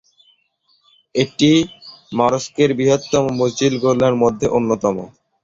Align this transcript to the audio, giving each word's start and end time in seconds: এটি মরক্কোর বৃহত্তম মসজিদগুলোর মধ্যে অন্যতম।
এটি 1.15 1.51
মরক্কোর 2.11 2.69
বৃহত্তম 2.77 3.23
মসজিদগুলোর 3.39 4.13
মধ্যে 4.23 4.47
অন্যতম। 4.57 4.95